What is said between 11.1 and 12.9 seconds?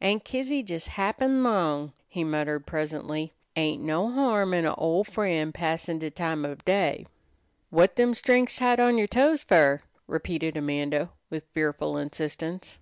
with fearful insistence.